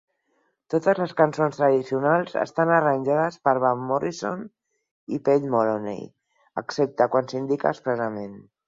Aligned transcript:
Totes 0.73 1.01
les 1.01 1.11
cançons 1.19 1.59
tradicionals 1.59 2.33
estan 2.45 2.73
arranjades 2.77 3.39
per 3.49 3.55
Van 3.67 3.85
Morrison 3.93 4.43
i 5.19 5.23
Paddy 5.29 5.55
Moloney, 5.59 6.05
excepte 6.65 7.13
quan 7.17 7.33
s'indica 7.35 7.77
expressament. 7.79 8.37